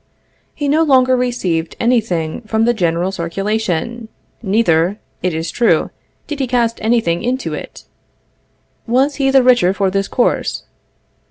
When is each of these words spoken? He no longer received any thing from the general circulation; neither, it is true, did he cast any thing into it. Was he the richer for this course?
He 0.55 0.67
no 0.67 0.81
longer 0.81 1.15
received 1.15 1.75
any 1.79 2.01
thing 2.01 2.41
from 2.47 2.65
the 2.65 2.73
general 2.73 3.11
circulation; 3.11 4.07
neither, 4.41 4.97
it 5.21 5.31
is 5.31 5.51
true, 5.51 5.91
did 6.25 6.39
he 6.39 6.47
cast 6.47 6.79
any 6.81 6.99
thing 7.01 7.21
into 7.21 7.53
it. 7.53 7.83
Was 8.87 9.17
he 9.17 9.29
the 9.29 9.43
richer 9.43 9.75
for 9.75 9.91
this 9.91 10.07
course? 10.07 10.63